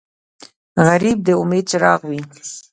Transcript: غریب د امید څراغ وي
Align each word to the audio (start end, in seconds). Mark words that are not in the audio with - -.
غریب 0.87 1.17
د 1.27 1.29
امید 1.41 1.65
څراغ 1.71 2.01
وي 2.09 2.21